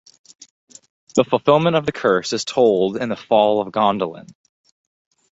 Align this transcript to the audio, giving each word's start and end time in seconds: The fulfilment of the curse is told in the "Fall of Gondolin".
The 1.13 1.23
fulfilment 1.23 1.75
of 1.75 1.85
the 1.85 1.91
curse 1.91 2.33
is 2.33 2.43
told 2.43 2.97
in 2.97 3.09
the 3.09 3.15
"Fall 3.15 3.61
of 3.61 3.71
Gondolin". 3.71 4.33